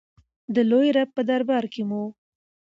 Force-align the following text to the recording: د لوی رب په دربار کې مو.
د 0.55 0.57
لوی 0.69 0.87
رب 0.95 1.09
په 1.17 1.21
دربار 1.29 1.65
کې 1.73 1.83
مو. 1.89 2.03